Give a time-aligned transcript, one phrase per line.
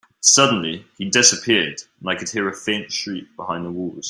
[0.23, 3.99] Suddenly, he disappeared, and I could hear a faint shriek behind the walls.